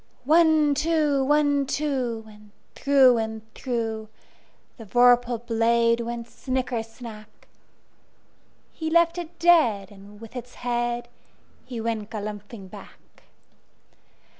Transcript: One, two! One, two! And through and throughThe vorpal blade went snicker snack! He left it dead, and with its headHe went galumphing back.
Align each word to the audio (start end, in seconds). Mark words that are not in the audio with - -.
One, 0.25 0.73
two! 0.73 1.23
One, 1.23 1.67
two! 1.67 2.25
And 2.27 2.49
through 2.73 3.19
and 3.19 3.53
throughThe 3.53 4.07
vorpal 4.79 5.45
blade 5.45 5.99
went 6.01 6.27
snicker 6.27 6.81
snack! 6.81 7.47
He 8.71 8.89
left 8.89 9.19
it 9.19 9.37
dead, 9.37 9.91
and 9.91 10.19
with 10.19 10.35
its 10.35 10.55
headHe 10.55 11.11
went 11.83 12.09
galumphing 12.09 12.67
back. 12.69 13.25